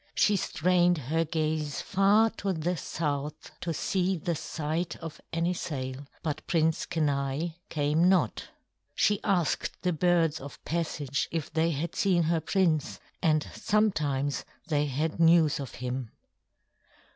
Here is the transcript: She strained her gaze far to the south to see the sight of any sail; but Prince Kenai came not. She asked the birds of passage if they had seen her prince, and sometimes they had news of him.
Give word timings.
She 0.15 0.35
strained 0.35 0.97
her 0.97 1.23
gaze 1.23 1.79
far 1.79 2.31
to 2.37 2.53
the 2.53 2.75
south 2.75 3.51
to 3.61 3.71
see 3.71 4.17
the 4.17 4.33
sight 4.33 4.95
of 4.95 5.21
any 5.31 5.53
sail; 5.53 6.07
but 6.23 6.47
Prince 6.47 6.87
Kenai 6.87 7.49
came 7.69 8.09
not. 8.09 8.45
She 8.95 9.23
asked 9.23 9.79
the 9.83 9.93
birds 9.93 10.39
of 10.41 10.57
passage 10.65 11.27
if 11.31 11.53
they 11.53 11.69
had 11.69 11.93
seen 11.95 12.23
her 12.23 12.39
prince, 12.41 12.99
and 13.21 13.47
sometimes 13.53 14.43
they 14.69 14.87
had 14.87 15.19
news 15.19 15.59
of 15.59 15.75
him. 15.75 16.09